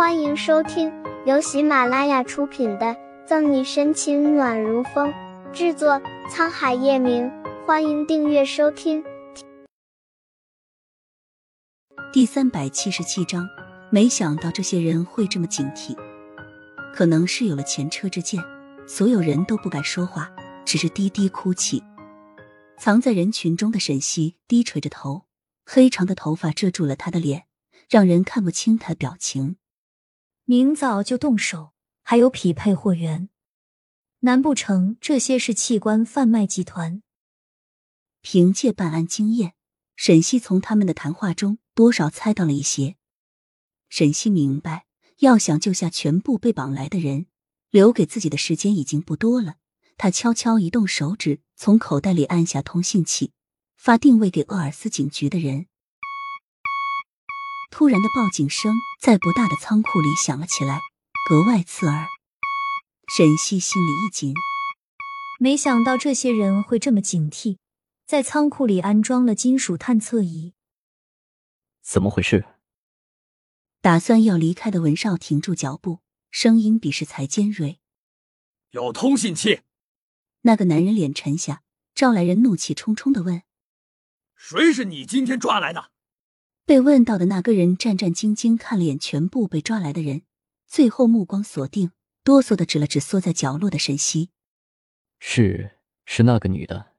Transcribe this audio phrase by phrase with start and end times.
[0.00, 0.90] 欢迎收听
[1.26, 2.86] 由喜马拉雅出品的
[3.26, 5.12] 《赠你深情暖如风》，
[5.52, 7.30] 制作沧海夜明。
[7.66, 9.04] 欢迎订阅收听。
[12.14, 13.46] 第三百七十七章，
[13.90, 15.94] 没想到这些人会这么警惕，
[16.94, 18.42] 可能是有了前车之鉴，
[18.88, 20.32] 所有人都不敢说话，
[20.64, 21.84] 只是低低哭泣。
[22.78, 25.26] 藏在人群中的沈西低垂着头，
[25.66, 27.44] 黑长的头发遮住了他的脸，
[27.90, 29.56] 让人看不清他的表情。
[30.50, 33.28] 明早就动手，还有匹配货源，
[34.22, 37.04] 难不成这些是器官贩卖集团？
[38.20, 39.54] 凭借办案经验，
[39.94, 42.96] 沈西从他们的谈话中多少猜到了一些。
[43.88, 44.86] 沈西明白，
[45.18, 47.26] 要想救下全部被绑来的人，
[47.70, 49.54] 留给自己的时间已经不多了。
[49.96, 53.30] 他悄悄移动手指，从口袋里按下通信器，
[53.76, 55.66] 发定位给厄尔斯警局的人。
[57.70, 60.80] 突然的报警声在不大的仓库里响了起来，
[61.28, 62.08] 格外刺耳。
[63.16, 64.34] 沈西心里一紧，
[65.38, 67.58] 没想到这些人会这么警惕，
[68.06, 70.54] 在仓库里安装了金属探测仪。
[71.82, 72.44] 怎么回事？
[73.80, 77.80] 打算要离开的文少停住脚步，声音比适才尖锐
[78.70, 79.62] ：“有通信器。”
[80.42, 81.62] 那个男人脸沉下，
[81.94, 83.42] 招来人怒气冲冲的问
[84.36, 85.89] ：“谁是你今天抓来的？”
[86.70, 90.22] 被问到的那个人战战兢兢看了眼全部被抓来的人，
[90.68, 91.90] 最后目光锁定，
[92.22, 94.30] 哆嗦的指了指缩在角落的沈西
[95.18, 96.92] ：“是，是那个女的。”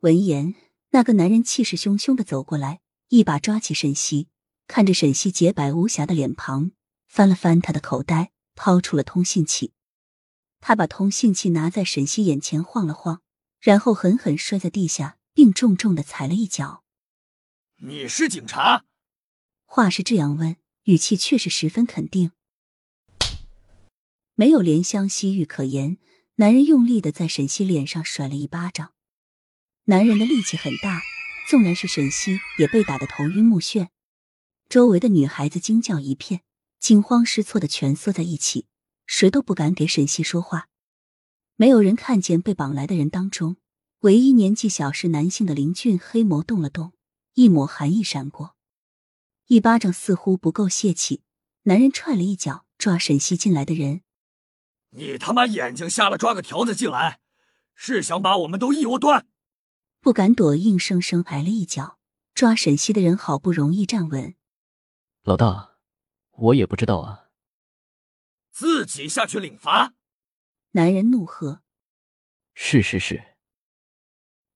[0.00, 0.54] 闻言，
[0.92, 4.28] 那个男人气势汹汹的走过来，一把抓起沈西，
[4.66, 6.70] 看着沈西洁白无瑕的脸庞，
[7.06, 9.74] 翻了翻他的口袋，掏出了通信器。
[10.62, 13.20] 他把通信器拿在沈西眼前晃了晃，
[13.60, 16.82] 然后狠狠摔在地下，并重重的踩了一脚。
[17.80, 18.84] 你是警察？
[19.64, 22.32] 话是这样问，语气却是十分肯定。
[24.34, 25.96] 没有怜香惜玉可言，
[26.36, 28.94] 男人用力的在沈西脸上甩了一巴掌。
[29.84, 31.02] 男人的力气很大，
[31.48, 33.90] 纵然是沈西也被打得头晕目眩。
[34.68, 36.40] 周围的女孩子惊叫一片，
[36.80, 38.66] 惊慌失措的蜷缩在一起，
[39.06, 40.68] 谁都不敢给沈西说话。
[41.54, 43.56] 没有人看见被绑来的人当中，
[44.00, 46.92] 唯一年纪小是男性的林俊黑眸动了动。
[47.38, 48.56] 一抹寒意闪过，
[49.46, 51.22] 一巴掌似乎不够泄气。
[51.62, 54.02] 男人踹了一脚，抓沈西进来的人
[54.90, 57.20] ：“你他妈眼睛瞎了，抓个条子进来，
[57.76, 59.28] 是想把我们都一窝端？”
[60.02, 62.00] 不敢躲，硬生生挨了一脚。
[62.34, 64.34] 抓沈西的人好不容易站稳
[65.22, 65.78] ：“老大，
[66.32, 67.28] 我也不知道啊。”
[68.50, 69.94] 自己下去领罚！
[70.72, 71.62] 男人怒喝
[72.54, 73.36] ：“是是是！”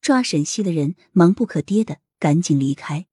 [0.00, 1.98] 抓沈西的人忙不可跌的。
[2.18, 3.06] 赶紧离开！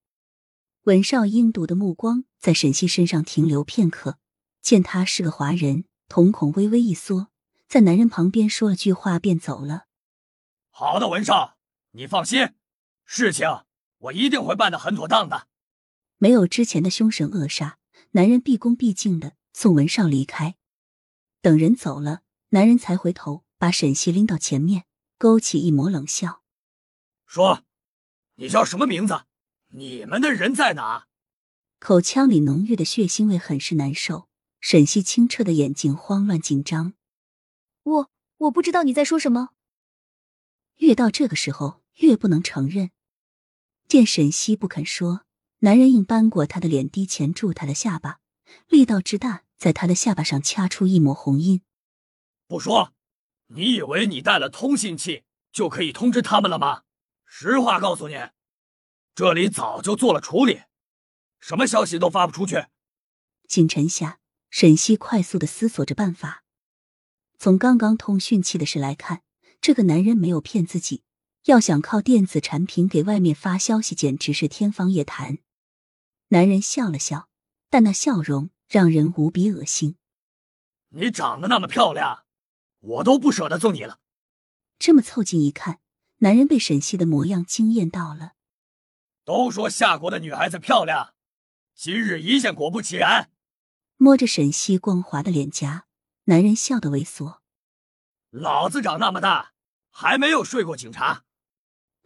[0.84, 4.20] 文少阴毒的目光在沈西身上停留片刻，
[4.62, 7.30] 见他是个华人，瞳孔微微一缩，
[7.68, 9.88] 在男人旁边说了句话便走了。
[10.70, 11.58] 好的，文少，
[11.92, 12.50] 你放心，
[13.04, 13.48] 事情
[13.98, 15.48] 我一定会办得很妥当的。
[16.18, 17.74] 没有之前的凶神恶煞，
[18.12, 20.56] 男人毕恭毕敬的送文少离开。
[21.42, 24.86] 等人走了，男人才回头把沈西拎到前面，
[25.18, 26.42] 勾起一抹冷笑，
[27.26, 27.65] 说。
[28.36, 29.24] 你叫什么名字？
[29.70, 31.08] 你们的人在哪？
[31.80, 34.28] 口腔里浓郁的血腥味很是难受。
[34.60, 36.94] 沈西清澈的眼睛慌乱紧张。
[37.84, 39.50] 我我不知道你在说什么。
[40.78, 42.90] 越到这个时候越不能承认。
[43.88, 45.22] 见沈西不肯说，
[45.60, 48.20] 男人硬扳过他的脸，低钳住他的下巴，
[48.68, 51.62] 力道之大，在他的下巴上掐出一抹红印。
[52.48, 52.92] 不说，
[53.50, 56.82] 你以为你带了通信器就可以通知他们了吗？
[57.26, 58.16] 实话告诉你，
[59.14, 60.62] 这里早就做了处理，
[61.40, 62.68] 什么消息都发不出去。
[63.48, 64.20] 锦晨下，
[64.50, 66.44] 沈西快速的思索着办法。
[67.38, 69.22] 从刚刚通讯器的事来看，
[69.60, 71.04] 这个男人没有骗自己。
[71.46, 75.38] 要想靠电子产品给外面发消息，简直是天方夜谭。
[76.30, 77.30] 男人笑了笑，
[77.70, 79.98] 但那笑容让人无比恶心。
[80.90, 82.26] 你长得那么漂亮，
[82.80, 84.00] 我都不舍得揍你了。
[84.80, 85.82] 这么凑近一看。
[86.18, 88.34] 男人被沈西的模样惊艳到了。
[89.24, 91.14] 都说夏国的女孩子漂亮，
[91.74, 93.32] 今日一见，果不其然。
[93.98, 95.86] 摸着沈西光滑的脸颊，
[96.26, 97.40] 男人笑得猥琐。
[98.30, 99.54] 老子长那么大，
[99.90, 101.24] 还没有睡过警察，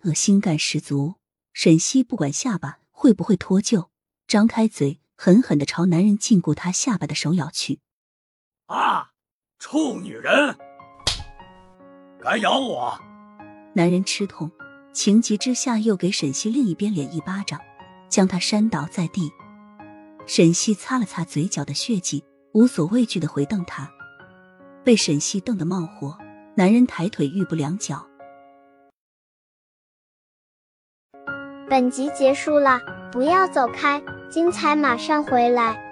[0.03, 1.15] 恶心感十足。
[1.51, 3.89] 沈西不管下巴会不会脱臼，
[4.27, 7.81] 张开嘴，狠狠的朝男人禁锢他下巴的手咬去。
[8.67, 9.11] 啊！
[9.57, 10.57] 臭女人，
[12.21, 13.08] 敢咬我！
[13.73, 14.51] 男人吃痛，
[14.91, 17.59] 情急之下又给沈西另一边脸一巴掌，
[18.09, 19.31] 将他扇倒在地。
[20.25, 22.23] 沈西擦了擦嘴角的血迹，
[22.53, 23.89] 无所畏惧的回瞪他。
[24.83, 26.17] 被沈西瞪得冒火，
[26.55, 28.05] 男人抬腿欲步两脚。
[31.69, 32.79] 本集结束了，
[33.11, 35.88] 不要走开，精彩马上回来。